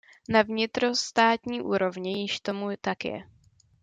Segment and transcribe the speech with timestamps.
[0.29, 3.23] Na vnitrostátní úrovni již tomu tak je.